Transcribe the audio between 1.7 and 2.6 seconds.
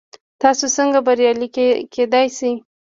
کیدی شئ؟